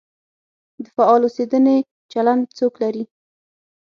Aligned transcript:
د 0.83 0.85
فعال 0.95 1.21
اوسېدنې 1.25 1.77
چلند 2.11 2.43
څوک 2.57 2.73
لري؟ 2.83 3.03